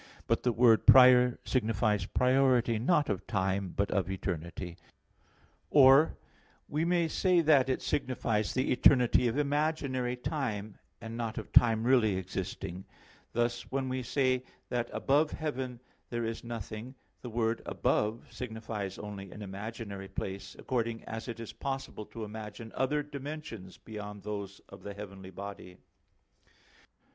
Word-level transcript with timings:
But 0.25 0.41
the 0.41 0.51
word 0.51 0.87
"prior" 0.87 1.37
signifies 1.45 2.07
priority 2.07 2.79
not 2.79 3.07
of 3.07 3.27
time, 3.27 3.71
but 3.77 3.91
of 3.91 4.09
eternity. 4.09 4.77
Or 5.69 6.17
we 6.67 6.83
may 6.83 7.07
say 7.07 7.41
that 7.41 7.69
it 7.69 7.83
signifies 7.83 8.51
the 8.51 8.71
eternity 8.71 9.27
of 9.27 9.37
imaginary 9.37 10.15
time, 10.15 10.79
and 11.01 11.15
not 11.15 11.37
of 11.37 11.51
time 11.51 11.83
really 11.83 12.15
existing; 12.15 12.83
thus, 13.33 13.71
when 13.71 13.89
we 13.89 14.01
say 14.01 14.43
that 14.69 14.89
above 14.91 15.29
heaven 15.33 15.79
there 16.09 16.25
is 16.25 16.43
nothing, 16.43 16.95
the 17.21 17.29
word 17.29 17.61
"above" 17.67 18.25
signifies 18.31 18.97
only 18.97 19.29
an 19.31 19.43
imaginary 19.43 20.07
place, 20.07 20.55
according 20.57 21.03
as 21.03 21.27
it 21.27 21.39
is 21.39 21.53
possible 21.53 22.07
to 22.07 22.23
imagine 22.23 22.71
other 22.73 23.03
dimensions 23.03 23.77
beyond 23.77 24.23
those 24.23 24.61
of 24.67 24.81
the 24.81 24.95
heavenly 24.95 25.29
body. 25.29 25.77